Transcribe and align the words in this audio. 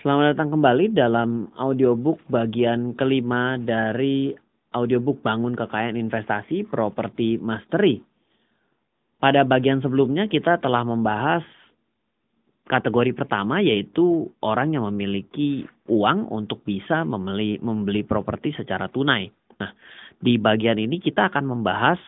Selamat 0.00 0.32
datang 0.32 0.56
kembali 0.56 0.96
dalam 0.96 1.52
audiobook 1.60 2.24
bagian 2.32 2.96
kelima 2.96 3.60
dari 3.60 4.32
audiobook 4.72 5.20
Bangun 5.20 5.52
Kekayaan 5.52 6.00
Investasi 6.00 6.64
Properti 6.64 7.36
Mastery. 7.36 8.00
Pada 9.20 9.44
bagian 9.44 9.84
sebelumnya 9.84 10.24
kita 10.24 10.56
telah 10.56 10.88
membahas 10.88 11.44
kategori 12.64 13.12
pertama 13.12 13.60
yaitu 13.60 14.32
orang 14.40 14.72
yang 14.72 14.88
memiliki 14.88 15.68
uang 15.84 16.32
untuk 16.32 16.64
bisa 16.64 17.04
membeli 17.04 17.60
membeli 17.60 18.00
properti 18.00 18.56
secara 18.56 18.88
tunai. 18.88 19.28
Nah, 19.60 19.76
di 20.16 20.40
bagian 20.40 20.80
ini 20.80 20.96
kita 20.96 21.28
akan 21.28 21.44
membahas 21.44 22.00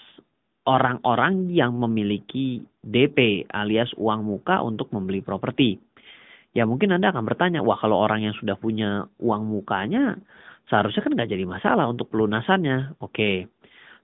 orang-orang 0.64 1.52
yang 1.52 1.76
memiliki 1.76 2.64
DP 2.80 3.52
alias 3.52 3.92
uang 4.00 4.24
muka 4.24 4.64
untuk 4.64 4.88
membeli 4.96 5.20
properti. 5.20 5.91
Ya 6.52 6.68
mungkin 6.68 6.92
Anda 6.92 7.12
akan 7.12 7.24
bertanya, 7.24 7.64
wah 7.64 7.80
kalau 7.80 7.96
orang 7.96 8.28
yang 8.28 8.36
sudah 8.36 8.60
punya 8.60 9.08
uang 9.16 9.48
mukanya, 9.48 10.20
seharusnya 10.68 11.00
kan 11.00 11.12
nggak 11.16 11.30
jadi 11.32 11.44
masalah 11.48 11.88
untuk 11.88 12.12
pelunasannya. 12.12 13.00
Oke, 13.00 13.48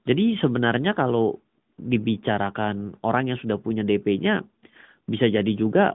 jadi 0.09 0.41
sebenarnya 0.41 0.97
kalau 0.97 1.37
dibicarakan 1.77 2.97
orang 3.05 3.31
yang 3.31 3.39
sudah 3.39 3.61
punya 3.61 3.85
DP-nya, 3.85 4.41
bisa 5.05 5.29
jadi 5.29 5.53
juga 5.53 5.93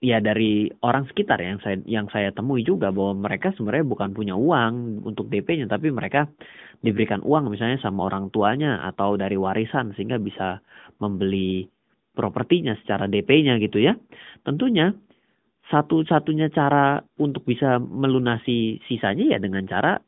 ya 0.00 0.16
dari 0.22 0.72
orang 0.80 1.04
sekitar 1.12 1.44
yang 1.44 1.60
saya 1.60 1.76
yang 1.84 2.08
saya 2.08 2.32
temui 2.32 2.64
juga 2.64 2.88
bahwa 2.88 3.28
mereka 3.28 3.52
sebenarnya 3.52 3.84
bukan 3.84 4.10
punya 4.16 4.32
uang 4.32 5.04
untuk 5.04 5.28
DP-nya 5.28 5.68
tapi 5.68 5.92
mereka 5.92 6.24
diberikan 6.80 7.20
uang 7.20 7.52
misalnya 7.52 7.76
sama 7.84 8.08
orang 8.08 8.32
tuanya 8.32 8.80
atau 8.88 9.20
dari 9.20 9.36
warisan 9.36 9.92
sehingga 9.92 10.16
bisa 10.16 10.64
membeli 11.04 11.68
propertinya 12.16 12.72
secara 12.80 13.04
DP-nya 13.12 13.60
gitu 13.60 13.76
ya. 13.84 13.92
Tentunya 14.40 14.96
satu-satunya 15.70 16.50
cara 16.50 16.98
untuk 17.22 17.46
bisa 17.46 17.78
melunasi 17.78 18.82
sisanya 18.90 19.36
ya 19.36 19.38
dengan 19.38 19.62
cara 19.70 20.02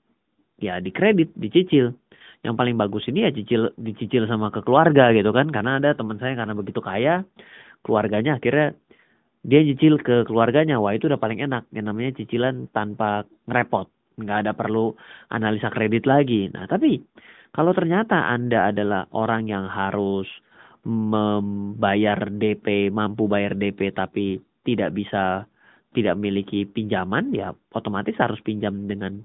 ya 0.59 0.83
dikredit, 0.83 1.33
dicicil. 1.39 1.95
Yang 2.43 2.55
paling 2.59 2.75
bagus 2.75 3.07
ini 3.07 3.23
ya 3.23 3.31
cicil 3.31 3.71
dicicil 3.79 4.27
sama 4.27 4.51
ke 4.51 4.67
keluarga 4.67 5.15
gitu 5.15 5.31
kan. 5.31 5.49
Karena 5.55 5.79
ada 5.79 5.95
teman 5.95 6.19
saya 6.19 6.35
karena 6.35 6.59
begitu 6.59 6.83
kaya 6.83 7.23
keluarganya 7.87 8.43
akhirnya 8.43 8.75
dia 9.47 9.63
cicil 9.63 10.03
ke 10.03 10.27
keluarganya. 10.27 10.83
Wah 10.83 10.99
itu 10.99 11.07
udah 11.07 11.23
paling 11.23 11.39
enak. 11.39 11.71
Yang 11.71 11.87
namanya 11.87 12.11
cicilan 12.19 12.67
tanpa 12.75 13.23
ngerepot. 13.47 13.87
Nggak 14.19 14.39
ada 14.47 14.53
perlu 14.59 14.99
analisa 15.31 15.71
kredit 15.71 16.11
lagi. 16.11 16.51
Nah 16.51 16.67
tapi 16.67 16.99
kalau 17.55 17.71
ternyata 17.71 18.27
anda 18.27 18.75
adalah 18.75 19.07
orang 19.15 19.47
yang 19.47 19.71
harus 19.71 20.27
membayar 20.83 22.27
DP 22.27 22.91
mampu 22.91 23.31
bayar 23.31 23.55
DP 23.55 23.95
tapi 23.95 24.43
tidak 24.67 24.91
bisa 24.95 25.47
tidak 25.93 26.17
memiliki 26.19 26.65
pinjaman 26.65 27.33
ya 27.37 27.53
otomatis 27.77 28.17
harus 28.17 28.41
pinjam 28.41 28.89
dengan 28.89 29.23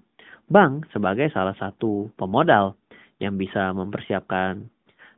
bank 0.48 0.88
sebagai 0.96 1.32
salah 1.32 1.56
satu 1.60 2.12
pemodal 2.16 2.76
yang 3.20 3.36
bisa 3.36 3.74
mempersiapkan 3.76 4.68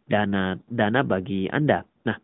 dana 0.09 0.57
dana 0.65 0.99
bagi 1.05 1.45
Anda. 1.49 1.85
Nah, 2.05 2.17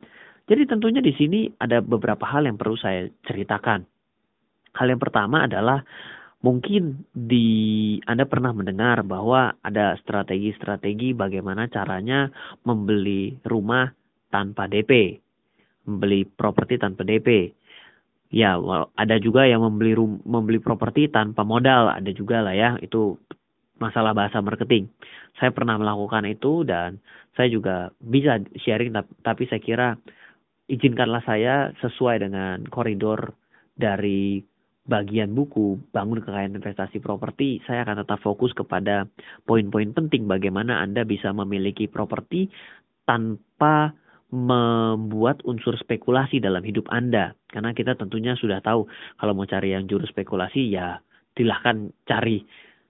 jadi 0.49 0.65
tentunya 0.65 1.01
di 1.01 1.13
sini 1.13 1.49
ada 1.61 1.81
beberapa 1.81 2.25
hal 2.25 2.49
yang 2.49 2.57
perlu 2.57 2.77
saya 2.77 3.05
ceritakan. 3.29 3.85
Hal 4.75 4.87
yang 4.89 5.01
pertama 5.01 5.45
adalah 5.45 5.85
mungkin 6.41 7.05
di 7.13 7.47
Anda 8.05 8.25
pernah 8.25 8.53
mendengar 8.53 9.05
bahwa 9.05 9.57
ada 9.61 9.97
strategi-strategi 10.01 11.13
bagaimana 11.13 11.69
caranya 11.69 12.29
membeli 12.65 13.37
rumah 13.45 13.89
tanpa 14.29 14.69
DP, 14.69 15.21
membeli 15.87 16.25
properti 16.25 16.81
tanpa 16.81 17.05
DP 17.05 17.53
ya 18.33 18.57
ada 18.97 19.15
juga 19.21 19.45
yang 19.45 19.61
membeli 19.61 19.93
rum, 19.93 20.21
membeli 20.25 20.59
properti 20.61 21.07
tanpa 21.09 21.45
modal 21.45 21.91
ada 21.93 22.11
juga 22.11 22.41
lah 22.41 22.55
ya 22.55 22.69
itu 22.81 23.19
masalah 23.75 24.15
bahasa 24.15 24.39
marketing. 24.39 24.87
Saya 25.35 25.51
pernah 25.51 25.75
melakukan 25.75 26.23
itu 26.27 26.63
dan 26.63 27.03
saya 27.35 27.51
juga 27.51 27.91
bisa 27.99 28.39
sharing 28.63 28.95
tapi 29.19 29.43
saya 29.51 29.61
kira 29.61 29.87
izinkanlah 30.71 31.21
saya 31.27 31.75
sesuai 31.83 32.23
dengan 32.23 32.63
koridor 32.71 33.35
dari 33.75 34.41
bagian 34.85 35.33
buku 35.33 35.81
bangun 35.89 36.21
kekayaan 36.21 36.61
investasi 36.61 37.01
properti 37.01 37.57
saya 37.65 37.81
akan 37.81 38.05
tetap 38.05 38.21
fokus 38.21 38.53
kepada 38.53 39.09
poin-poin 39.43 39.89
penting 39.97 40.29
bagaimana 40.29 40.77
Anda 40.77 41.01
bisa 41.03 41.33
memiliki 41.33 41.89
properti 41.89 42.53
tanpa 43.09 43.97
membuat 44.35 45.39
unsur 45.47 45.79
spekulasi 45.79 46.43
dalam 46.43 46.61
hidup 46.61 46.91
Anda. 46.91 47.31
Karena 47.47 47.71
kita 47.71 47.95
tentunya 47.95 48.35
sudah 48.35 48.59
tahu 48.59 48.83
kalau 49.15 49.31
mau 49.31 49.47
cari 49.47 49.71
yang 49.71 49.87
jurus 49.87 50.11
spekulasi 50.11 50.75
ya 50.75 50.99
silahkan 51.39 51.95
cari 52.03 52.43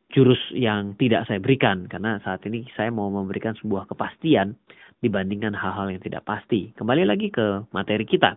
jurus 0.10 0.42
yang 0.58 0.98
tidak 0.98 1.30
saya 1.30 1.38
berikan. 1.38 1.86
Karena 1.86 2.18
saat 2.26 2.42
ini 2.50 2.66
saya 2.74 2.90
mau 2.90 3.14
memberikan 3.14 3.54
sebuah 3.62 3.86
kepastian 3.86 4.58
dibandingkan 5.06 5.54
hal-hal 5.54 5.94
yang 5.94 6.02
tidak 6.02 6.26
pasti. 6.26 6.74
Kembali 6.74 7.06
lagi 7.06 7.30
ke 7.30 7.70
materi 7.70 8.10
kita. 8.10 8.34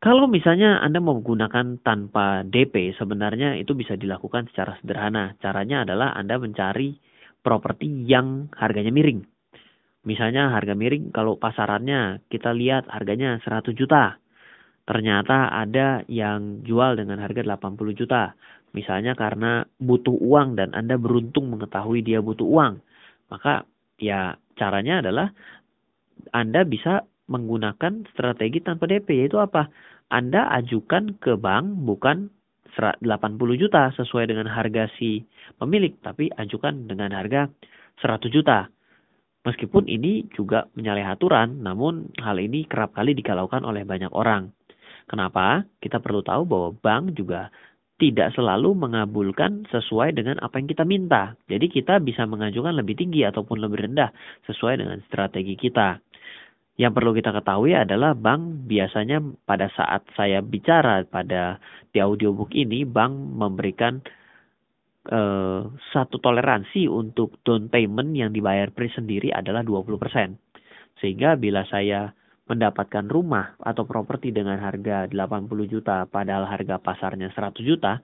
Kalau 0.00 0.24
misalnya 0.24 0.80
Anda 0.80 0.96
mau 0.96 1.20
menggunakan 1.20 1.84
tanpa 1.84 2.40
DP, 2.48 2.96
sebenarnya 2.96 3.60
itu 3.60 3.76
bisa 3.76 4.00
dilakukan 4.00 4.48
secara 4.48 4.80
sederhana. 4.80 5.36
Caranya 5.44 5.84
adalah 5.84 6.16
Anda 6.16 6.40
mencari 6.40 6.96
properti 7.44 8.08
yang 8.08 8.48
harganya 8.56 8.88
miring 8.88 9.29
Misalnya 10.00 10.48
harga 10.48 10.72
miring 10.72 11.12
kalau 11.12 11.36
pasarannya 11.36 12.24
kita 12.32 12.56
lihat 12.56 12.88
harganya 12.88 13.36
100 13.44 13.76
juta. 13.76 14.16
Ternyata 14.88 15.52
ada 15.52 16.02
yang 16.08 16.64
jual 16.64 16.96
dengan 16.96 17.20
harga 17.20 17.44
80 17.44 18.00
juta. 18.00 18.32
Misalnya 18.72 19.12
karena 19.12 19.66
butuh 19.76 20.14
uang 20.14 20.56
dan 20.56 20.72
Anda 20.72 20.96
beruntung 20.96 21.52
mengetahui 21.52 22.00
dia 22.00 22.24
butuh 22.24 22.48
uang. 22.48 22.80
Maka 23.28 23.68
ya 24.00 24.40
caranya 24.56 25.04
adalah 25.04 25.28
Anda 26.32 26.64
bisa 26.64 27.04
menggunakan 27.30 28.08
strategi 28.10 28.64
tanpa 28.64 28.88
DP 28.90 29.26
yaitu 29.26 29.38
apa? 29.38 29.70
Anda 30.10 30.50
ajukan 30.58 31.22
ke 31.22 31.38
bank 31.38 31.86
bukan 31.86 32.32
80 32.74 33.62
juta 33.62 33.90
sesuai 33.94 34.30
dengan 34.30 34.46
harga 34.50 34.90
si 34.98 35.22
pemilik 35.58 35.94
tapi 36.02 36.30
ajukan 36.34 36.88
dengan 36.88 37.14
harga 37.14 37.50
100 38.02 38.30
juta. 38.32 38.70
Meskipun 39.40 39.88
ini 39.88 40.28
juga 40.36 40.68
menyalahi 40.76 41.16
aturan, 41.16 41.64
namun 41.64 42.12
hal 42.20 42.36
ini 42.36 42.68
kerap 42.68 42.92
kali 42.92 43.16
dikalaukan 43.16 43.64
oleh 43.64 43.88
banyak 43.88 44.12
orang. 44.12 44.52
Kenapa? 45.08 45.64
Kita 45.80 45.96
perlu 45.98 46.20
tahu 46.20 46.44
bahwa 46.44 46.68
bank 46.76 47.16
juga 47.16 47.48
tidak 48.00 48.32
selalu 48.32 48.72
mengabulkan 48.76 49.68
sesuai 49.68 50.16
dengan 50.16 50.40
apa 50.40 50.56
yang 50.56 50.68
kita 50.68 50.84
minta. 50.88 51.36
Jadi 51.48 51.68
kita 51.68 52.00
bisa 52.00 52.24
mengajukan 52.24 52.72
lebih 52.72 52.96
tinggi 52.96 53.24
ataupun 53.28 53.60
lebih 53.60 53.88
rendah 53.88 54.12
sesuai 54.48 54.80
dengan 54.80 55.00
strategi 55.04 55.56
kita. 55.56 56.00
Yang 56.80 56.92
perlu 56.96 57.12
kita 57.12 57.36
ketahui 57.36 57.76
adalah 57.76 58.16
bank 58.16 58.64
biasanya 58.64 59.20
pada 59.44 59.68
saat 59.76 60.00
saya 60.16 60.40
bicara 60.40 61.04
pada 61.04 61.60
di 61.92 62.00
audiobook 62.00 62.56
ini, 62.56 62.88
bank 62.88 63.12
memberikan 63.12 64.00
eh, 65.08 65.60
satu 65.94 66.16
toleransi 66.20 66.90
untuk 66.90 67.40
down 67.46 67.72
payment 67.72 68.12
yang 68.12 68.30
dibayar 68.34 68.68
pre 68.74 68.92
sendiri 68.92 69.32
adalah 69.32 69.64
20%. 69.64 70.36
Sehingga 71.00 71.40
bila 71.40 71.64
saya 71.64 72.12
mendapatkan 72.50 73.06
rumah 73.06 73.54
atau 73.62 73.86
properti 73.86 74.34
dengan 74.34 74.58
harga 74.58 75.06
80 75.06 75.46
juta 75.70 76.02
padahal 76.10 76.50
harga 76.50 76.82
pasarnya 76.82 77.30
100 77.30 77.62
juta, 77.62 78.02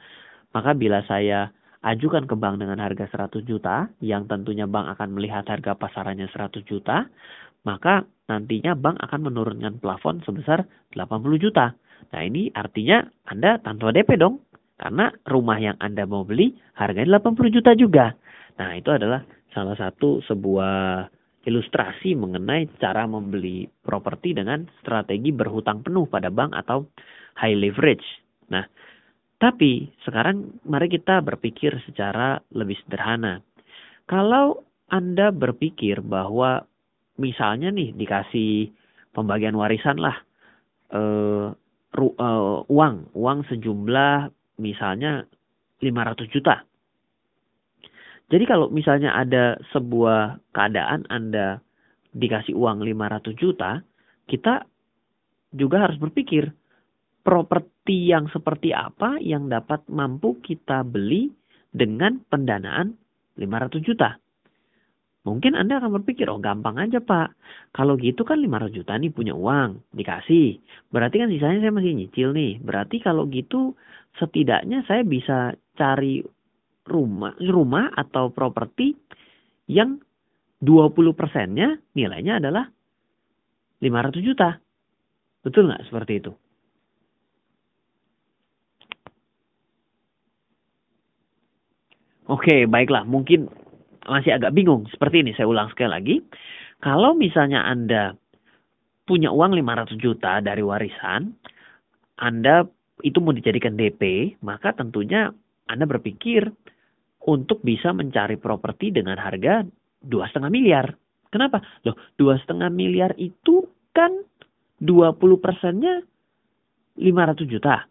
maka 0.54 0.70
bila 0.72 1.02
saya 1.04 1.50
ajukan 1.82 2.30
ke 2.30 2.34
bank 2.38 2.62
dengan 2.62 2.78
harga 2.78 3.10
100 3.10 3.42
juta 3.42 3.90
yang 3.98 4.30
tentunya 4.30 4.70
bank 4.70 4.96
akan 4.96 5.18
melihat 5.18 5.42
harga 5.50 5.74
pasarannya 5.74 6.30
100 6.30 6.62
juta, 6.62 7.10
maka 7.66 8.06
nantinya 8.30 8.78
bank 8.78 9.02
akan 9.02 9.20
menurunkan 9.26 9.82
plafon 9.82 10.22
sebesar 10.22 10.62
80 10.94 11.42
juta. 11.42 11.74
Nah 12.14 12.22
ini 12.22 12.54
artinya 12.54 13.02
Anda 13.26 13.58
tanpa 13.58 13.90
DP 13.90 14.14
dong. 14.14 14.45
Karena 14.76 15.08
rumah 15.24 15.56
yang 15.56 15.76
Anda 15.80 16.04
mau 16.04 16.22
beli 16.28 16.52
harganya 16.76 17.18
80 17.20 17.56
juta 17.56 17.72
juga. 17.72 18.12
Nah, 18.60 18.76
itu 18.76 18.92
adalah 18.92 19.24
salah 19.56 19.76
satu 19.76 20.20
sebuah 20.28 21.08
ilustrasi 21.48 22.12
mengenai 22.18 22.68
cara 22.76 23.08
membeli 23.08 23.64
properti 23.80 24.36
dengan 24.36 24.66
strategi 24.82 25.32
berhutang 25.32 25.80
penuh 25.80 26.04
pada 26.10 26.28
bank 26.28 26.52
atau 26.52 26.90
high 27.40 27.56
leverage. 27.56 28.04
Nah, 28.52 28.66
tapi 29.40 29.88
sekarang 30.04 30.60
mari 30.66 30.90
kita 30.92 31.22
berpikir 31.22 31.72
secara 31.86 32.40
lebih 32.52 32.76
sederhana. 32.84 33.40
Kalau 34.04 34.66
Anda 34.90 35.30
berpikir 35.32 36.02
bahwa 36.02 36.66
misalnya 37.16 37.72
nih 37.72 37.96
dikasih 37.96 38.70
pembagian 39.16 39.56
warisan 39.56 39.96
lah 39.96 40.16
uh, 40.92 41.52
uh, 41.96 42.58
uang 42.68 42.96
uang 43.16 43.38
sejumlah 43.48 44.35
misalnya 44.60 45.24
500 45.80 46.32
juta. 46.32 46.64
Jadi 48.26 48.44
kalau 48.44 48.72
misalnya 48.74 49.14
ada 49.14 49.54
sebuah 49.70 50.42
keadaan 50.50 51.06
Anda 51.06 51.62
dikasih 52.10 52.58
uang 52.58 52.82
500 52.82 53.38
juta, 53.38 53.84
kita 54.26 54.66
juga 55.54 55.86
harus 55.86 56.00
berpikir, 56.02 56.50
properti 57.22 58.10
yang 58.10 58.26
seperti 58.34 58.74
apa 58.74 59.22
yang 59.22 59.46
dapat 59.46 59.86
mampu 59.86 60.42
kita 60.42 60.82
beli 60.82 61.30
dengan 61.70 62.18
pendanaan 62.26 62.98
500 63.38 63.86
juta. 63.86 64.18
Mungkin 65.26 65.58
Anda 65.58 65.82
akan 65.82 66.02
berpikir, 66.02 66.30
oh 66.30 66.38
gampang 66.38 66.78
aja 66.78 67.02
Pak. 67.02 67.34
Kalau 67.74 67.98
gitu 67.98 68.22
kan 68.22 68.38
500 68.38 68.70
juta 68.70 68.94
nih 68.94 69.10
punya 69.10 69.34
uang, 69.34 69.82
dikasih. 69.90 70.62
Berarti 70.94 71.18
kan 71.18 71.28
sisanya 71.34 71.66
saya 71.66 71.74
masih 71.74 71.98
nyicil 71.98 72.30
nih. 72.30 72.62
Berarti 72.62 73.02
kalau 73.02 73.26
gitu 73.26 73.74
setidaknya 74.16 74.84
saya 74.88 75.02
bisa 75.04 75.52
cari 75.76 76.24
rumah 76.86 77.34
rumah 77.42 77.90
atau 77.92 78.30
properti 78.30 78.94
yang 79.66 79.98
20 80.62 80.94
persennya 81.12 81.76
nilainya 81.92 82.40
adalah 82.40 82.64
500 83.82 84.24
juta. 84.24 84.56
Betul 85.44 85.68
nggak 85.68 85.84
seperti 85.86 86.12
itu? 86.22 86.32
Oke, 92.26 92.66
baiklah. 92.66 93.06
Mungkin 93.06 93.46
masih 94.02 94.34
agak 94.34 94.50
bingung. 94.50 94.90
Seperti 94.90 95.22
ini, 95.22 95.30
saya 95.38 95.46
ulang 95.46 95.70
sekali 95.70 95.90
lagi. 95.90 96.16
Kalau 96.82 97.14
misalnya 97.14 97.62
Anda 97.62 98.18
punya 99.06 99.30
uang 99.30 99.54
500 99.54 99.94
juta 100.02 100.42
dari 100.42 100.62
warisan, 100.66 101.30
Anda 102.18 102.66
itu 103.04 103.18
mau 103.20 103.34
dijadikan 103.34 103.76
DP, 103.76 104.34
maka 104.40 104.72
tentunya 104.72 105.28
Anda 105.68 105.84
berpikir 105.84 106.48
untuk 107.26 107.60
bisa 107.66 107.90
mencari 107.90 108.38
properti 108.38 108.94
dengan 108.94 109.18
harga 109.18 109.66
dua 110.00 110.30
setengah 110.30 110.48
miliar. 110.48 110.86
Kenapa? 111.28 111.60
Loh, 111.82 111.98
dua 112.16 112.38
setengah 112.38 112.70
miliar 112.70 113.12
itu 113.18 113.66
kan 113.90 114.14
20 114.80 115.16
persennya 115.40 116.04
500 116.96 117.44
juta. 117.48 117.84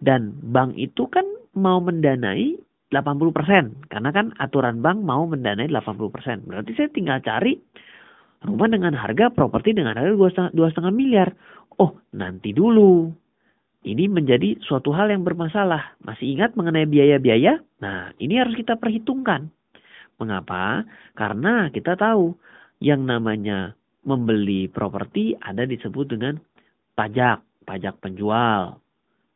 Dan 0.00 0.32
bank 0.32 0.76
itu 0.80 1.04
kan 1.12 1.26
mau 1.56 1.82
mendanai 1.82 2.56
80 2.88 3.36
persen. 3.36 3.64
Karena 3.88 4.10
kan 4.14 4.32
aturan 4.40 4.80
bank 4.80 5.02
mau 5.04 5.26
mendanai 5.28 5.68
80 5.68 6.14
persen. 6.14 6.36
Berarti 6.46 6.72
saya 6.78 6.88
tinggal 6.88 7.20
cari 7.20 7.58
rumah 8.44 8.68
dengan 8.72 8.96
harga 8.96 9.28
properti 9.28 9.76
dengan 9.76 9.96
harga 10.00 10.48
dua 10.52 10.68
setengah 10.72 10.94
miliar. 10.94 11.28
Oh, 11.76 11.96
nanti 12.16 12.52
dulu. 12.56 13.12
Ini 13.80 14.12
menjadi 14.12 14.60
suatu 14.60 14.92
hal 14.92 15.08
yang 15.08 15.24
bermasalah. 15.24 15.96
Masih 16.04 16.36
ingat 16.36 16.52
mengenai 16.52 16.84
biaya-biaya? 16.84 17.64
Nah, 17.80 18.12
ini 18.20 18.36
harus 18.36 18.52
kita 18.52 18.76
perhitungkan. 18.76 19.48
Mengapa? 20.20 20.84
Karena 21.16 21.72
kita 21.72 21.96
tahu 21.96 22.36
yang 22.84 23.08
namanya 23.08 23.72
membeli 24.04 24.68
properti 24.68 25.32
ada 25.40 25.64
disebut 25.64 26.12
dengan 26.12 26.36
pajak, 26.92 27.40
pajak 27.64 27.96
penjual 28.04 28.76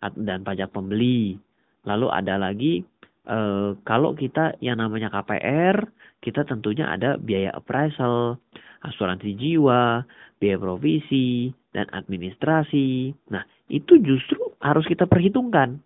dan 0.01 0.45
pajak 0.45 0.69
pembeli. 0.77 1.41
Lalu 1.89 2.07
ada 2.13 2.37
lagi 2.37 2.85
e, 3.25 3.39
kalau 3.85 4.13
kita 4.13 4.61
yang 4.61 4.81
namanya 4.81 5.09
KPR, 5.09 5.89
kita 6.21 6.45
tentunya 6.45 6.89
ada 6.93 7.17
biaya 7.17 7.53
appraisal, 7.57 8.37
asuransi 8.85 9.33
jiwa, 9.35 10.05
biaya 10.37 10.61
provisi, 10.61 11.49
dan 11.73 11.89
administrasi. 11.91 13.17
Nah, 13.33 13.43
itu 13.73 13.97
justru 14.05 14.39
harus 14.61 14.85
kita 14.85 15.09
perhitungkan. 15.09 15.81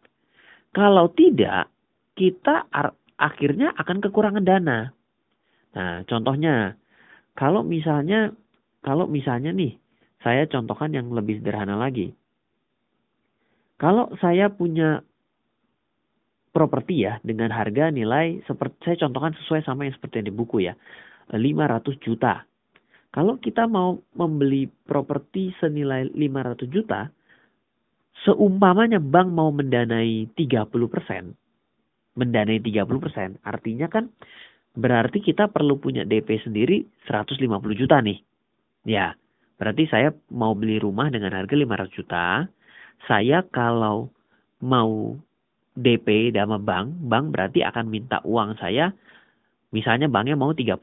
Kalau 0.74 1.08
tidak, 1.14 1.70
kita 2.18 2.66
akhirnya 3.16 3.72
akan 3.78 4.02
kekurangan 4.02 4.44
dana. 4.44 4.90
Nah, 5.78 6.02
contohnya, 6.10 6.74
kalau 7.38 7.62
misalnya, 7.62 8.34
kalau 8.82 9.06
misalnya 9.06 9.54
nih, 9.54 9.78
saya 10.20 10.50
contohkan 10.50 10.90
yang 10.90 11.14
lebih 11.14 11.38
sederhana 11.38 11.78
lagi. 11.78 12.10
Kalau 13.78 14.10
saya 14.18 14.50
punya 14.50 15.06
properti 16.50 17.06
ya 17.06 17.22
dengan 17.22 17.54
harga 17.54 17.94
nilai 17.94 18.42
seperti 18.50 18.74
saya 18.82 19.06
contohkan 19.06 19.38
sesuai 19.38 19.62
sama 19.62 19.86
yang 19.86 19.94
seperti 19.94 20.18
yang 20.18 20.26
di 20.26 20.34
buku 20.34 20.66
ya 20.66 20.74
500 21.30 22.02
juta. 22.02 22.42
Kalau 23.08 23.40
kita 23.40 23.64
mau 23.64 23.96
membeli 24.12 24.68
properti 24.84 25.56
senilai 25.56 26.12
500 26.12 26.68
juta, 26.68 27.08
seumpamanya 28.24 29.00
bank 29.00 29.28
mau 29.32 29.48
mendanai 29.48 30.28
30 30.36 30.68
persen, 30.92 31.32
mendanai 32.18 32.60
30 32.60 32.84
persen, 33.00 33.28
artinya 33.40 33.88
kan 33.88 34.12
berarti 34.76 35.24
kita 35.24 35.48
perlu 35.48 35.80
punya 35.80 36.04
DP 36.04 36.44
sendiri 36.44 36.84
150 37.08 37.40
juta 37.80 37.96
nih. 38.04 38.20
Ya, 38.84 39.16
berarti 39.56 39.88
saya 39.88 40.12
mau 40.28 40.52
beli 40.52 40.76
rumah 40.76 41.08
dengan 41.08 41.32
harga 41.32 41.56
500 41.56 41.96
juta, 41.96 42.44
saya 43.08 43.40
kalau 43.48 44.12
mau 44.60 45.16
DP 45.78 46.34
sama 46.34 46.58
bank, 46.58 46.92
bank 47.06 47.24
berarti 47.30 47.62
akan 47.62 47.86
minta 47.86 48.18
uang 48.26 48.58
saya, 48.58 48.90
misalnya 49.70 50.10
banknya 50.10 50.34
mau 50.34 50.50
30%. 50.50 50.76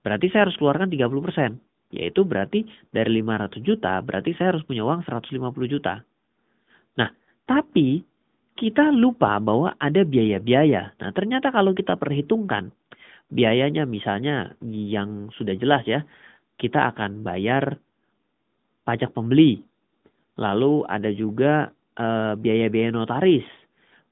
Berarti 0.00 0.26
saya 0.32 0.48
harus 0.48 0.56
keluarkan 0.56 0.88
30%. 0.88 1.60
Yaitu 1.90 2.22
berarti 2.22 2.62
dari 2.94 3.18
500 3.18 3.66
juta, 3.66 3.98
berarti 3.98 4.30
saya 4.38 4.54
harus 4.54 4.62
punya 4.62 4.86
uang 4.86 5.02
150 5.02 5.34
juta. 5.66 6.06
Nah, 6.94 7.10
tapi 7.42 8.06
kita 8.54 8.94
lupa 8.94 9.42
bahwa 9.42 9.74
ada 9.74 10.06
biaya-biaya. 10.06 10.94
Nah, 11.02 11.10
ternyata 11.10 11.50
kalau 11.50 11.74
kita 11.74 11.98
perhitungkan, 11.98 12.70
biayanya 13.26 13.90
misalnya 13.90 14.54
yang 14.62 15.34
sudah 15.34 15.58
jelas 15.58 15.82
ya, 15.82 16.06
kita 16.62 16.94
akan 16.94 17.26
bayar 17.26 17.74
pajak 18.86 19.10
pembeli. 19.10 19.58
Lalu 20.38 20.86
ada 20.86 21.10
juga 21.10 21.74
eh, 21.98 22.32
biaya-biaya 22.38 22.94
notaris 22.94 23.46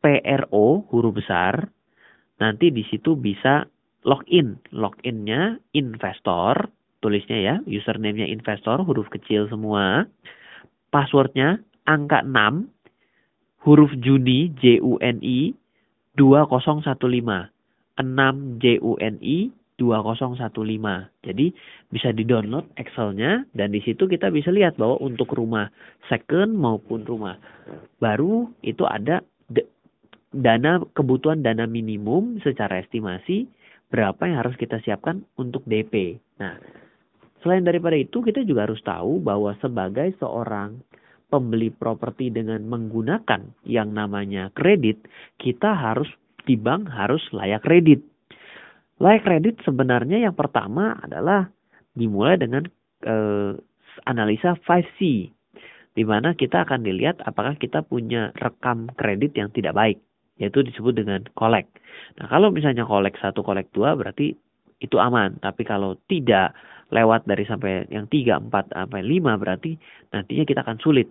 PRO 0.00 0.84
huruf 0.88 1.14
besar. 1.20 1.68
Nanti 2.40 2.72
di 2.72 2.84
situ 2.88 3.16
bisa 3.16 3.64
login. 4.04 4.58
Loginnya 4.72 5.58
investor, 5.76 6.68
tulisnya 7.04 7.38
ya, 7.40 7.60
username-nya 7.68 8.26
investor, 8.28 8.80
huruf 8.84 9.08
kecil 9.12 9.48
semua. 9.52 10.08
Passwordnya 10.88 11.60
angka 11.84 12.24
6, 12.24 12.64
huruf 13.68 13.92
Juni, 14.00 14.48
J-U-N-I, 14.56 15.52
2015. 16.16 17.52
6 18.00 18.64
JUNI 18.64 19.52
2015. 19.80 21.24
Jadi 21.24 21.46
bisa 21.88 22.12
di-download 22.12 22.68
Excel-nya 22.76 23.48
dan 23.56 23.72
di 23.72 23.80
situ 23.80 24.04
kita 24.04 24.28
bisa 24.28 24.52
lihat 24.52 24.76
bahwa 24.76 25.00
untuk 25.00 25.32
rumah 25.32 25.72
second 26.12 26.52
maupun 26.52 27.08
rumah 27.08 27.40
baru 27.96 28.52
itu 28.60 28.84
ada 28.84 29.24
dana 30.30 30.78
kebutuhan 30.92 31.42
dana 31.42 31.64
minimum 31.64 32.38
secara 32.44 32.84
estimasi 32.84 33.50
berapa 33.90 34.22
yang 34.28 34.38
harus 34.46 34.54
kita 34.54 34.78
siapkan 34.86 35.26
untuk 35.34 35.66
DP. 35.66 36.22
Nah, 36.38 36.54
selain 37.42 37.66
daripada 37.66 37.98
itu 37.98 38.22
kita 38.22 38.46
juga 38.46 38.70
harus 38.70 38.78
tahu 38.86 39.18
bahwa 39.18 39.50
sebagai 39.58 40.14
seorang 40.22 40.78
pembeli 41.30 41.74
properti 41.74 42.30
dengan 42.30 42.62
menggunakan 42.66 43.54
yang 43.66 43.90
namanya 43.90 44.50
kredit, 44.54 45.02
kita 45.38 45.74
harus 45.74 46.06
di 46.46 46.54
bank 46.58 46.90
harus 46.90 47.22
layak 47.34 47.62
kredit. 47.66 48.02
Layak 49.00 49.24
kredit 49.24 49.54
sebenarnya 49.64 50.20
yang 50.28 50.36
pertama 50.36 50.92
adalah 51.00 51.48
dimulai 51.96 52.36
dengan 52.36 52.68
eh, 53.02 53.52
analisa 54.04 54.54
5C, 54.60 55.00
di 55.96 56.04
mana 56.04 56.36
kita 56.36 56.68
akan 56.68 56.84
dilihat 56.84 57.24
apakah 57.24 57.56
kita 57.56 57.80
punya 57.80 58.30
rekam 58.36 58.92
kredit 58.94 59.32
yang 59.34 59.48
tidak 59.50 59.72
baik, 59.72 59.98
yaitu 60.36 60.60
disebut 60.60 61.00
dengan 61.00 61.24
kolek. 61.32 61.66
Nah, 62.20 62.28
kalau 62.28 62.52
misalnya 62.52 62.84
kolek 62.84 63.16
satu, 63.18 63.40
kolek 63.40 63.72
dua, 63.72 63.96
berarti 63.96 64.36
itu 64.80 64.96
aman. 64.96 65.40
Tapi 65.40 65.62
kalau 65.64 65.96
tidak 66.08 66.56
lewat 66.90 67.24
dari 67.28 67.44
sampai 67.48 67.86
yang 67.92 68.08
tiga, 68.10 68.40
empat, 68.40 68.72
sampai 68.72 69.00
lima, 69.04 69.36
berarti 69.40 69.76
nantinya 70.12 70.44
kita 70.44 70.60
akan 70.64 70.78
sulit. 70.82 71.08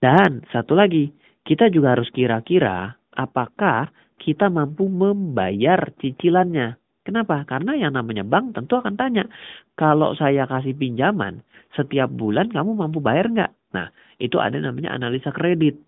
Dan 0.00 0.44
satu 0.48 0.78
lagi, 0.78 1.12
kita 1.44 1.68
juga 1.72 1.96
harus 1.96 2.08
kira-kira 2.12 2.96
apakah 3.16 3.92
kita 4.20 4.52
mampu 4.52 4.88
membayar 4.88 5.92
cicilannya. 6.00 6.79
Kenapa? 7.00 7.48
Karena 7.48 7.72
yang 7.76 7.96
namanya 7.96 8.22
bank 8.22 8.52
tentu 8.52 8.76
akan 8.76 8.94
tanya, 9.00 9.24
kalau 9.72 10.12
saya 10.12 10.44
kasih 10.44 10.76
pinjaman, 10.76 11.40
setiap 11.72 12.12
bulan 12.12 12.52
kamu 12.52 12.76
mampu 12.76 13.00
bayar 13.00 13.32
nggak? 13.32 13.52
Nah, 13.72 13.88
itu 14.20 14.36
ada 14.36 14.60
namanya 14.60 14.92
analisa 14.92 15.32
kredit. 15.32 15.80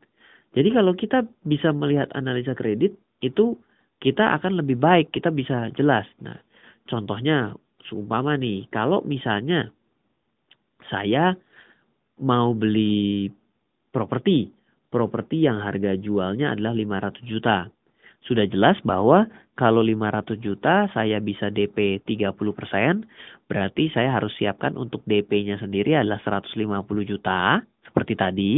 Jadi 0.56 0.68
kalau 0.72 0.92
kita 0.96 1.24
bisa 1.44 1.72
melihat 1.72 2.08
analisa 2.16 2.56
kredit, 2.56 2.96
itu 3.20 3.56
kita 4.00 4.36
akan 4.40 4.64
lebih 4.64 4.80
baik, 4.80 5.12
kita 5.12 5.28
bisa 5.28 5.68
jelas. 5.76 6.08
Nah, 6.24 6.36
contohnya, 6.88 7.56
seumpama 7.88 8.40
nih, 8.40 8.68
kalau 8.72 9.04
misalnya 9.04 9.68
saya 10.88 11.36
mau 12.20 12.52
beli 12.56 13.28
properti, 13.92 14.48
properti 14.88 15.44
yang 15.44 15.60
harga 15.60 15.96
jualnya 15.96 16.52
adalah 16.56 16.72
500 16.76 17.24
juta. 17.24 17.68
Sudah 18.22 18.46
jelas 18.46 18.78
bahwa 18.86 19.26
kalau 19.58 19.84
500 19.84 20.40
juta 20.40 20.88
saya 20.94 21.20
bisa 21.20 21.52
DP 21.52 22.00
30%, 22.06 23.04
berarti 23.50 23.92
saya 23.92 24.16
harus 24.16 24.32
siapkan 24.38 24.78
untuk 24.78 25.04
DP-nya 25.04 25.60
sendiri 25.60 25.92
adalah 25.98 26.22
150 26.24 26.56
juta 27.04 27.60
seperti 27.84 28.14
tadi 28.16 28.52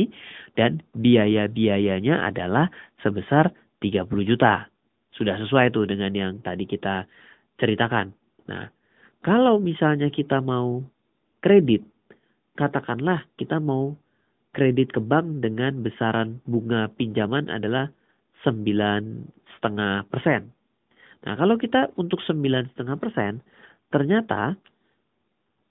dan 0.54 0.78
biaya-biayanya 0.94 2.23
adalah 2.23 2.71
sebesar 3.02 3.50
30 3.83 4.06
juta. 4.23 4.71
Sudah 5.11 5.35
sesuai 5.42 5.75
tuh 5.75 5.90
dengan 5.90 6.14
yang 6.14 6.33
tadi 6.38 6.68
kita 6.71 7.11
ceritakan. 7.59 8.14
Nah, 8.47 8.71
kalau 9.25 9.59
misalnya 9.59 10.12
kita 10.14 10.38
mau 10.38 10.85
kredit, 11.42 11.83
katakanlah 12.54 13.26
kita 13.35 13.59
mau 13.59 13.99
kredit 14.54 14.94
ke 14.94 15.02
bank 15.02 15.42
dengan 15.42 15.83
besaran 15.83 16.38
bunga 16.47 16.87
pinjaman 16.94 17.50
adalah 17.50 17.90
sembilan 18.47 19.26
setengah 19.64 20.04
persen. 20.12 20.52
Nah, 21.25 21.40
kalau 21.40 21.56
kita 21.56 21.88
untuk 21.97 22.21
sembilan 22.21 22.68
setengah 22.76 23.00
persen, 23.00 23.40
ternyata 23.88 24.52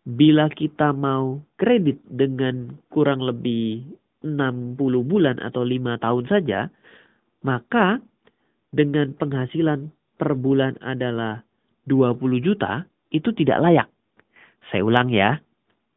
bila 0.01 0.50
kita 0.50 0.89
mau 0.97 1.38
kredit 1.62 2.01
dengan 2.09 2.73
kurang 2.89 3.21
lebih 3.21 3.85
60 4.25 4.81
bulan 5.05 5.38
atau 5.38 5.62
5 5.62 6.01
tahun 6.01 6.25
saja, 6.25 6.73
maka 7.45 8.01
dengan 8.73 9.13
penghasilan 9.13 9.93
per 10.17 10.33
bulan 10.33 10.73
adalah 10.81 11.45
20 11.85 12.17
juta, 12.41 12.89
itu 13.13 13.29
tidak 13.38 13.62
layak. 13.62 13.88
Saya 14.73 14.81
ulang 14.81 15.13
ya, 15.13 15.38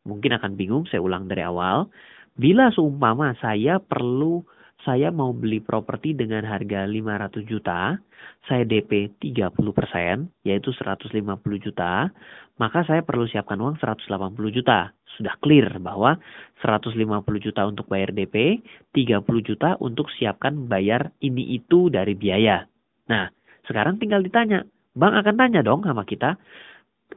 mungkin 0.05 0.37
akan 0.37 0.53
bingung, 0.61 0.85
saya 0.93 1.01
ulang 1.01 1.33
dari 1.33 1.41
awal. 1.41 1.89
Bila 2.37 2.69
seumpama 2.77 3.33
saya 3.41 3.81
perlu 3.81 4.45
saya 4.87 5.11
mau 5.11 5.35
beli 5.35 5.59
properti 5.59 6.15
dengan 6.15 6.47
harga 6.47 6.87
500 6.87 7.43
juta, 7.43 7.99
saya 8.47 8.63
DP 8.63 9.19
30 9.19 9.51
persen, 9.75 10.31
yaitu 10.47 10.71
150 10.71 11.11
juta, 11.59 12.15
maka 12.63 12.87
saya 12.87 13.03
perlu 13.03 13.27
siapkan 13.27 13.59
uang 13.59 13.83
180 13.83 14.07
juta. 14.55 14.95
Sudah 15.19 15.35
clear 15.43 15.83
bahwa 15.83 16.23
150 16.63 16.95
juta 17.43 17.67
untuk 17.67 17.91
bayar 17.91 18.15
DP, 18.15 18.63
30 18.95 19.27
juta 19.43 19.75
untuk 19.83 20.07
siapkan 20.15 20.71
bayar 20.71 21.11
ini 21.19 21.59
itu 21.59 21.91
dari 21.91 22.15
biaya. 22.15 22.63
Nah, 23.11 23.27
sekarang 23.67 23.99
tinggal 23.99 24.23
ditanya, 24.23 24.63
Bang 24.95 25.19
akan 25.19 25.35
tanya 25.35 25.61
dong 25.67 25.83
sama 25.83 26.07
kita, 26.07 26.39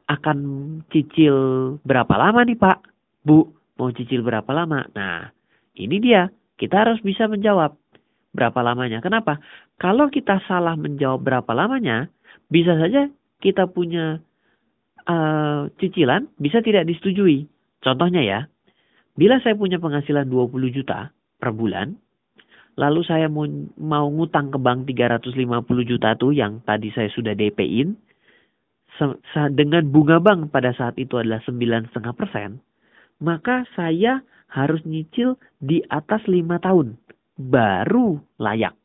akan 0.10 0.38
cicil 0.90 1.36
berapa 1.86 2.18
lama 2.18 2.42
nih 2.44 2.58
Pak? 2.58 2.78
Bu, 3.22 3.46
mau 3.78 3.94
cicil 3.94 4.26
berapa 4.26 4.50
lama? 4.50 4.84
Nah, 4.98 5.30
ini 5.78 6.02
dia 6.02 6.28
kita 6.60 6.84
harus 6.86 7.00
bisa 7.00 7.26
menjawab 7.32 7.80
berapa 8.36 8.60
lamanya. 8.62 9.00
Kenapa? 9.00 9.40
Kalau 9.80 10.12
kita 10.12 10.44
salah 10.46 10.76
menjawab 10.76 11.24
berapa 11.24 11.52
lamanya, 11.56 12.12
bisa 12.52 12.76
saja 12.76 13.08
kita 13.40 13.72
punya 13.72 14.20
uh, 15.08 15.72
cicilan 15.80 16.28
bisa 16.38 16.60
tidak 16.60 16.86
disetujui. 16.86 17.48
Contohnya 17.80 18.22
ya, 18.22 18.40
bila 19.16 19.40
saya 19.40 19.56
punya 19.56 19.80
penghasilan 19.80 20.28
20 20.28 20.76
juta 20.76 21.16
per 21.40 21.56
bulan, 21.56 21.96
lalu 22.76 23.02
saya 23.08 23.32
mau, 23.32 23.48
mau 23.80 24.06
ngutang 24.12 24.52
ke 24.52 24.60
bank 24.60 24.86
350 24.92 25.40
juta 25.88 26.20
tuh 26.20 26.36
yang 26.36 26.60
tadi 26.68 26.92
saya 26.92 27.08
sudah 27.16 27.32
DP-in, 27.34 27.96
dengan 29.56 29.88
bunga 29.88 30.20
bank 30.20 30.52
pada 30.52 30.76
saat 30.76 31.00
itu 31.00 31.16
adalah 31.16 31.40
9,5 31.48 32.20
persen, 32.20 32.60
maka 33.24 33.64
saya 33.72 34.20
harus 34.50 34.82
nyicil 34.86 35.38
di 35.62 35.82
atas 35.88 36.26
lima 36.26 36.58
tahun 36.58 36.98
baru 37.40 38.20
layak. 38.42 38.76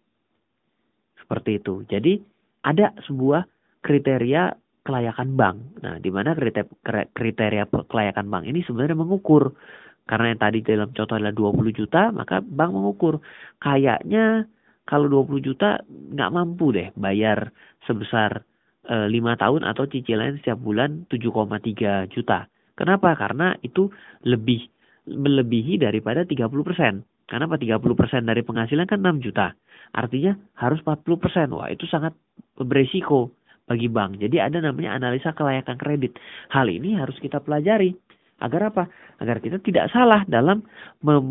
Seperti 1.18 1.58
itu. 1.58 1.82
Jadi 1.88 2.20
ada 2.62 2.94
sebuah 3.08 3.48
kriteria 3.82 4.54
kelayakan 4.84 5.28
bank. 5.34 5.56
Nah, 5.80 5.96
di 5.98 6.12
mana 6.12 6.36
kriteria, 6.36 7.64
kelayakan 7.88 8.26
bank 8.28 8.44
ini 8.46 8.60
sebenarnya 8.62 8.94
mengukur. 8.94 9.56
Karena 10.04 10.36
yang 10.36 10.40
tadi 10.40 10.60
dalam 10.60 10.92
contoh 10.92 11.16
adalah 11.16 11.32
20 11.32 11.72
juta, 11.72 12.12
maka 12.12 12.44
bank 12.44 12.70
mengukur. 12.76 13.24
Kayaknya 13.56 14.44
kalau 14.84 15.08
20 15.08 15.40
juta 15.40 15.80
nggak 15.88 16.32
mampu 16.32 16.76
deh 16.76 16.92
bayar 16.92 17.48
sebesar 17.88 18.44
e, 18.84 19.08
5 19.08 19.40
tahun 19.40 19.62
atau 19.64 19.88
cicilan 19.88 20.36
setiap 20.44 20.60
bulan 20.60 21.08
7,3 21.08 22.12
juta. 22.12 22.44
Kenapa? 22.76 23.16
Karena 23.16 23.56
itu 23.64 23.88
lebih 24.28 24.68
melebihi 25.08 25.80
daripada 25.80 26.24
30%. 26.24 27.04
Karena 27.24 27.44
apa 27.48 27.56
30% 27.56 28.28
dari 28.28 28.42
penghasilan 28.44 28.84
kan 28.84 29.00
6 29.00 29.24
juta. 29.24 29.56
Artinya 29.96 30.36
harus 30.60 30.80
40%. 30.84 31.56
Wah, 31.56 31.72
itu 31.72 31.88
sangat 31.88 32.12
beresiko 32.60 33.32
bagi 33.64 33.88
bank. 33.88 34.20
Jadi 34.20 34.36
ada 34.40 34.60
namanya 34.60 34.96
analisa 34.96 35.32
kelayakan 35.32 35.80
kredit. 35.80 36.20
Hal 36.52 36.68
ini 36.68 36.96
harus 36.96 37.16
kita 37.20 37.40
pelajari. 37.40 37.96
Agar 38.42 38.74
apa? 38.74 38.84
Agar 39.22 39.40
kita 39.40 39.62
tidak 39.62 39.88
salah 39.94 40.26
dalam 40.28 40.66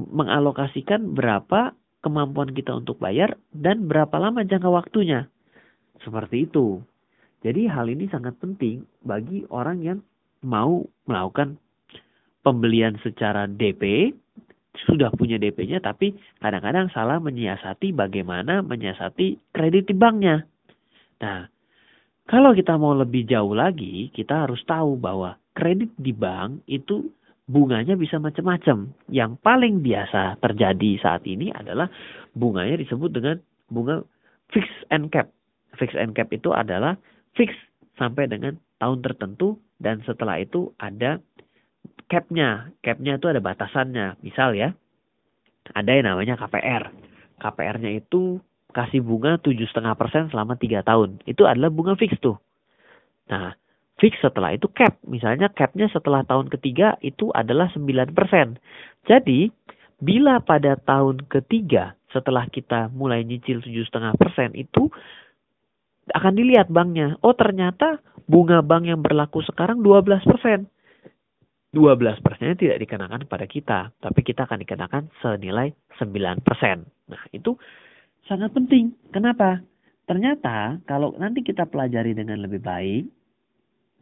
mengalokasikan 0.10 1.14
berapa 1.14 1.76
kemampuan 2.02 2.52
kita 2.52 2.74
untuk 2.74 2.98
bayar 2.98 3.38
dan 3.54 3.86
berapa 3.86 4.18
lama 4.18 4.42
jangka 4.42 4.70
waktunya. 4.72 5.30
Seperti 6.02 6.50
itu. 6.50 6.82
Jadi 7.44 7.68
hal 7.68 7.92
ini 7.92 8.08
sangat 8.08 8.40
penting 8.40 8.88
bagi 9.04 9.44
orang 9.52 9.84
yang 9.84 10.00
mau 10.44 10.84
melakukan 11.08 11.60
pembelian 12.44 13.00
secara 13.02 13.48
DP, 13.48 14.14
sudah 14.74 15.14
punya 15.14 15.38
DP-nya 15.38 15.80
tapi 15.80 16.18
kadang-kadang 16.42 16.90
salah 16.90 17.22
menyiasati 17.22 17.94
bagaimana 17.94 18.66
menyiasati 18.66 19.54
kredit 19.54 19.90
di 19.90 19.96
banknya. 19.96 20.44
Nah, 21.22 21.46
kalau 22.26 22.58
kita 22.58 22.76
mau 22.82 22.98
lebih 22.98 23.30
jauh 23.30 23.54
lagi, 23.54 24.10
kita 24.12 24.48
harus 24.48 24.60
tahu 24.66 24.98
bahwa 24.98 25.38
kredit 25.54 25.94
di 26.00 26.12
bank 26.12 26.66
itu 26.66 27.06
bunganya 27.46 27.94
bisa 27.94 28.18
macam-macam. 28.18 28.92
Yang 29.12 29.32
paling 29.46 29.86
biasa 29.86 30.42
terjadi 30.42 30.92
saat 31.00 31.24
ini 31.30 31.54
adalah 31.54 31.88
bunganya 32.34 32.82
disebut 32.82 33.14
dengan 33.14 33.38
bunga 33.70 34.02
fix 34.50 34.66
and 34.90 35.14
cap. 35.14 35.30
Fix 35.78 35.94
and 35.94 36.18
cap 36.18 36.34
itu 36.34 36.50
adalah 36.50 36.98
fix 37.38 37.54
sampai 38.00 38.26
dengan 38.26 38.58
tahun 38.82 39.06
tertentu 39.06 39.62
dan 39.78 40.02
setelah 40.08 40.42
itu 40.42 40.74
ada 40.82 41.22
capnya. 42.08 42.72
Capnya 42.84 43.18
itu 43.18 43.28
ada 43.30 43.42
batasannya. 43.42 44.22
Misal 44.22 44.56
ya, 44.56 44.72
ada 45.72 45.92
yang 45.92 46.06
namanya 46.10 46.36
KPR. 46.36 46.92
KPR-nya 47.40 47.92
itu 47.98 48.40
kasih 48.74 49.06
bunga 49.06 49.38
tujuh 49.40 49.70
setengah 49.70 49.94
persen 49.96 50.28
selama 50.34 50.58
tiga 50.58 50.82
tahun. 50.82 51.22
Itu 51.30 51.46
adalah 51.46 51.70
bunga 51.70 51.94
fix 51.96 52.18
tuh. 52.20 52.36
Nah, 53.30 53.56
fix 54.02 54.18
setelah 54.20 54.52
itu 54.52 54.68
cap. 54.74 55.00
Misalnya 55.06 55.48
capnya 55.54 55.88
setelah 55.88 56.26
tahun 56.26 56.50
ketiga 56.50 57.00
itu 57.00 57.30
adalah 57.32 57.70
9 57.72 58.12
persen. 58.12 58.58
Jadi, 59.06 59.52
bila 60.04 60.44
pada 60.44 60.76
tahun 60.76 61.24
ketiga 61.32 61.96
setelah 62.12 62.46
kita 62.52 62.94
mulai 62.94 63.26
nyicil 63.26 63.64
tujuh 63.64 63.88
setengah 63.90 64.14
persen 64.20 64.54
itu 64.54 64.92
akan 66.12 66.34
dilihat 66.36 66.68
banknya. 66.68 67.16
Oh 67.24 67.32
ternyata 67.32 68.04
bunga 68.28 68.60
bank 68.60 68.92
yang 68.92 69.00
berlaku 69.00 69.40
sekarang 69.48 69.80
12 69.80 70.28
persen. 70.28 70.68
12 71.74 72.22
persennya 72.22 72.54
tidak 72.54 72.78
dikenakan 72.86 73.26
pada 73.26 73.50
kita, 73.50 73.90
tapi 73.98 74.22
kita 74.22 74.46
akan 74.46 74.62
dikenakan 74.62 75.10
senilai 75.26 75.74
9 75.98 76.46
persen. 76.46 76.86
Nah, 77.10 77.22
itu 77.34 77.58
sangat 78.30 78.54
penting. 78.54 78.94
Kenapa? 79.10 79.66
Ternyata 80.06 80.78
kalau 80.86 81.18
nanti 81.18 81.42
kita 81.42 81.66
pelajari 81.66 82.14
dengan 82.14 82.46
lebih 82.46 82.62
baik 82.62 83.10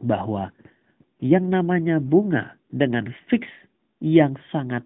bahwa 0.04 0.52
yang 1.22 1.48
namanya 1.48 1.96
bunga 2.02 2.58
dengan 2.68 3.08
fix 3.30 3.48
yang 4.02 4.34
sangat 4.50 4.82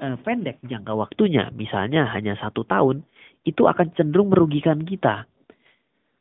uh, 0.00 0.16
pendek 0.24 0.58
jangka 0.64 0.96
waktunya, 0.96 1.52
misalnya 1.52 2.08
hanya 2.10 2.34
satu 2.40 2.64
tahun, 2.64 3.04
itu 3.44 3.68
akan 3.68 3.92
cenderung 3.94 4.32
merugikan 4.32 4.82
kita. 4.82 5.28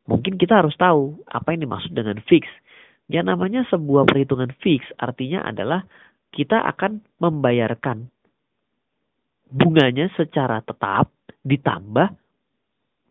Mungkin 0.05 0.36
kita 0.36 0.60
harus 0.62 0.75
tahu 0.75 1.24
apa 1.25 1.55
yang 1.55 1.65
dimaksud 1.65 1.96
dengan 1.96 2.19
fix. 2.27 2.46
Yang 3.09 3.25
namanya 3.25 3.61
sebuah 3.73 4.05
perhitungan 4.05 4.53
fix 4.61 4.85
artinya 5.01 5.43
adalah 5.49 5.81
kita 6.29 6.61
akan 6.61 7.01
membayarkan 7.17 8.05
bunganya 9.49 10.13
secara 10.13 10.61
tetap 10.61 11.09
ditambah 11.41 12.13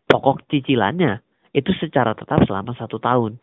pokok 0.07 0.47
cicilannya 0.47 1.19
itu 1.51 1.71
secara 1.77 2.15
tetap 2.15 2.47
selama 2.47 2.71
satu 2.79 2.97
tahun. 2.97 3.37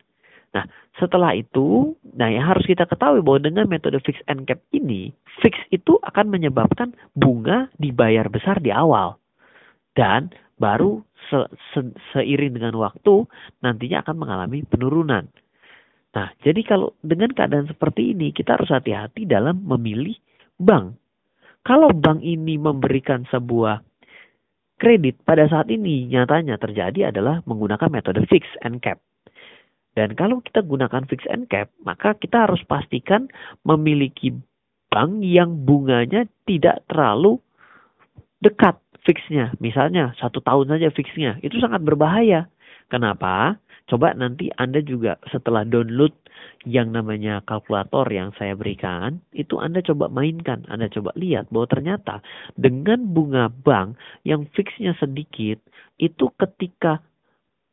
Nah, 0.55 0.63
setelah 0.95 1.35
itu, 1.35 1.93
nah 2.15 2.31
yang 2.31 2.47
harus 2.47 2.63
kita 2.63 2.87
ketahui 2.87 3.19
bahwa 3.19 3.43
dengan 3.43 3.67
metode 3.67 3.99
fix 4.01 4.17
and 4.31 4.47
cap 4.47 4.63
ini, 4.71 5.11
fix 5.43 5.59
itu 5.69 5.99
akan 6.01 6.31
menyebabkan 6.31 6.95
bunga 7.13 7.67
dibayar 7.75 8.31
besar 8.31 8.57
di 8.63 8.71
awal. 8.71 9.19
Dan 9.91 10.31
baru 10.57 11.03
se 11.27 11.37
se 11.75 11.79
seiring 12.15 12.57
dengan 12.57 12.79
waktu 12.79 13.27
nantinya 13.59 14.01
akan 14.07 14.15
mengalami 14.17 14.63
penurunan. 14.63 15.27
Nah, 16.17 16.33
jadi 16.41 16.65
kalau 16.65 16.97
dengan 17.05 17.29
keadaan 17.29 17.69
seperti 17.69 18.17
ini 18.17 18.33
kita 18.33 18.57
harus 18.57 18.73
hati-hati 18.73 19.29
dalam 19.29 19.61
memilih 19.61 20.17
bank. 20.57 20.97
Kalau 21.61 21.93
bank 21.93 22.25
ini 22.25 22.57
memberikan 22.57 23.21
sebuah 23.29 23.85
kredit 24.81 25.21
pada 25.21 25.45
saat 25.45 25.69
ini 25.69 26.09
nyatanya 26.09 26.57
terjadi 26.57 27.13
adalah 27.13 27.45
menggunakan 27.45 27.93
metode 27.93 28.25
fix 28.25 28.49
and 28.65 28.81
cap. 28.81 28.97
Dan 29.93 30.17
kalau 30.17 30.41
kita 30.41 30.65
gunakan 30.65 31.05
fix 31.05 31.21
and 31.29 31.45
cap, 31.53 31.69
maka 31.85 32.17
kita 32.17 32.49
harus 32.49 32.65
pastikan 32.65 33.29
memiliki 33.61 34.33
bank 34.89 35.21
yang 35.21 35.69
bunganya 35.69 36.25
tidak 36.49 36.81
terlalu 36.89 37.37
dekat 38.41 38.81
fixnya. 39.05 39.53
Misalnya 39.61 40.17
satu 40.17 40.41
tahun 40.41 40.73
saja 40.73 40.89
fixnya, 40.89 41.37
itu 41.45 41.61
sangat 41.61 41.85
berbahaya. 41.85 42.49
Kenapa? 42.89 43.61
Coba 43.87 44.11
nanti 44.11 44.51
Anda 44.59 44.83
juga 44.83 45.15
setelah 45.31 45.63
download 45.63 46.11
yang 46.67 46.91
namanya 46.91 47.39
kalkulator 47.47 48.03
yang 48.11 48.35
saya 48.35 48.51
berikan, 48.53 49.23
itu 49.31 49.55
Anda 49.63 49.79
coba 49.79 50.11
mainkan, 50.11 50.67
Anda 50.67 50.91
coba 50.91 51.15
lihat 51.15 51.47
bahwa 51.47 51.67
ternyata 51.71 52.19
dengan 52.59 53.07
bunga 53.15 53.47
bank 53.47 53.95
yang 54.27 54.43
fixnya 54.51 54.91
sedikit, 54.99 55.63
itu 55.95 56.27
ketika 56.35 56.99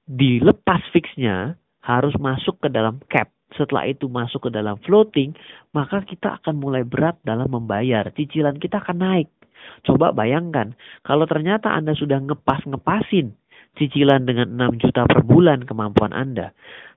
dilepas 0.06 0.86
fixnya, 0.94 1.58
harus 1.84 2.16
masuk 2.16 2.62
ke 2.64 2.68
dalam 2.72 3.02
cap. 3.12 3.28
Setelah 3.54 3.86
itu 3.86 4.08
masuk 4.10 4.48
ke 4.48 4.50
dalam 4.50 4.80
floating, 4.82 5.36
maka 5.76 6.02
kita 6.02 6.40
akan 6.42 6.58
mulai 6.58 6.82
berat 6.82 7.20
dalam 7.22 7.46
membayar. 7.52 8.08
Cicilan 8.14 8.58
kita 8.58 8.82
akan 8.82 8.98
naik. 8.98 9.28
Coba 9.84 10.10
bayangkan, 10.12 10.74
kalau 11.06 11.24
ternyata 11.28 11.72
Anda 11.72 11.96
sudah 11.96 12.20
ngepas-ngepasin 12.24 13.32
cicilan 13.78 14.26
dengan 14.26 14.54
6 14.74 14.82
juta 14.82 15.06
per 15.06 15.22
bulan 15.26 15.66
kemampuan 15.66 16.14
Anda. 16.14 16.54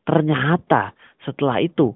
Ternyata 0.07 0.95
setelah 1.25 1.59
itu 1.59 1.91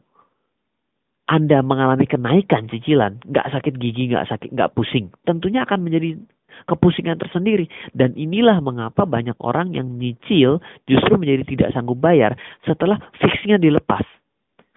anda 1.32 1.64
mengalami 1.64 2.04
kenaikan 2.12 2.68
cicilan, 2.68 3.24
nggak 3.24 3.56
sakit 3.56 3.80
gigi, 3.80 4.12
nggak 4.12 4.28
sakit, 4.28 4.52
nggak 4.52 4.76
pusing, 4.76 5.16
tentunya 5.24 5.64
akan 5.64 5.80
menjadi 5.80 6.20
kepusingan 6.68 7.16
tersendiri. 7.16 7.72
Dan 7.96 8.14
inilah 8.20 8.60
mengapa 8.60 9.08
banyak 9.08 9.40
orang 9.40 9.72
yang 9.72 9.96
nyicil 9.96 10.60
justru 10.86 11.14
menjadi 11.16 11.44
tidak 11.48 11.70
sanggup 11.72 12.04
bayar 12.04 12.36
setelah 12.68 13.00
fixnya 13.18 13.56
dilepas. 13.56 14.04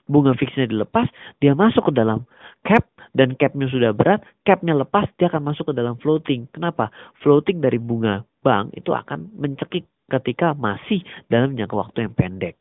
Bunga 0.04 0.36
fixnya 0.36 0.68
dilepas, 0.68 1.08
dia 1.40 1.56
masuk 1.56 1.90
ke 1.90 1.92
dalam 1.96 2.28
cap 2.62 2.86
dan 3.16 3.34
capnya 3.40 3.66
sudah 3.66 3.90
berat, 3.96 4.20
capnya 4.44 4.76
lepas, 4.76 5.08
dia 5.16 5.32
akan 5.32 5.50
masuk 5.50 5.72
ke 5.72 5.74
dalam 5.74 5.96
floating. 5.98 6.46
Kenapa? 6.52 6.92
Floating 7.24 7.58
dari 7.64 7.80
bunga 7.80 8.22
bank 8.44 8.76
itu 8.76 8.92
akan 8.92 9.32
mencekik 9.40 9.88
ketika 10.10 10.52
masih 10.52 11.00
dalam 11.32 11.56
jangka 11.56 11.76
waktu 11.76 12.08
yang 12.08 12.14
pendek. 12.14 12.56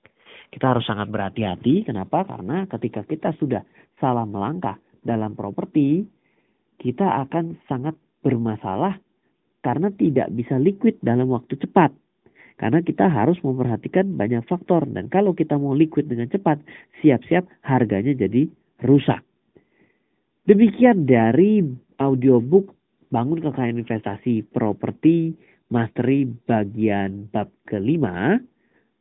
Kita 0.53 0.69
harus 0.69 0.85
sangat 0.85 1.09
berhati-hati. 1.09 1.89
Kenapa? 1.89 2.23
Karena 2.29 2.69
ketika 2.69 3.01
kita 3.03 3.33
sudah 3.41 3.65
salah 3.97 4.23
melangkah 4.29 4.77
dalam 5.01 5.33
properti, 5.33 6.05
kita 6.77 7.25
akan 7.25 7.57
sangat 7.65 7.97
bermasalah 8.21 9.01
karena 9.65 9.89
tidak 9.95 10.29
bisa 10.35 10.61
liquid 10.61 11.01
dalam 11.01 11.31
waktu 11.33 11.57
cepat. 11.57 11.91
Karena 12.53 12.85
kita 12.85 13.09
harus 13.09 13.41
memperhatikan 13.41 14.13
banyak 14.13 14.45
faktor 14.45 14.85
dan 14.85 15.09
kalau 15.09 15.33
kita 15.33 15.57
mau 15.57 15.73
liquid 15.73 16.05
dengan 16.05 16.29
cepat, 16.29 16.61
siap-siap 17.01 17.49
harganya 17.65 18.13
jadi 18.13 18.45
rusak. 18.85 19.25
Demikian 20.45 21.09
dari 21.09 21.65
audiobook 21.97 22.77
Bangun 23.09 23.41
Kekayaan 23.41 23.81
Investasi 23.81 24.45
Properti 24.53 25.33
Mastery 25.73 26.29
bagian 26.45 27.33
bab 27.33 27.49
kelima. 27.65 28.37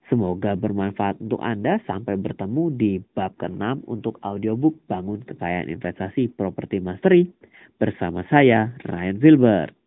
Semoga 0.08 0.56
bermanfaat 0.56 1.20
untuk 1.20 1.44
Anda. 1.44 1.76
Sampai 1.84 2.16
bertemu 2.16 2.72
di 2.72 2.96
bab 3.12 3.36
ke-6 3.36 3.84
untuk 3.84 4.16
audiobook 4.24 4.80
Bangun 4.88 5.20
Kekayaan 5.20 5.68
Investasi 5.68 6.32
Properti 6.32 6.80
Mastery 6.80 7.28
bersama 7.76 8.24
saya, 8.32 8.72
Ryan 8.88 9.20
Wilbert. 9.20 9.81